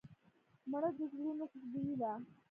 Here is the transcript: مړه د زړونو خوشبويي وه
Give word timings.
مړه 0.71 0.89
د 0.97 0.99
زړونو 1.11 1.43
خوشبويي 1.51 1.93
وه 1.99 2.11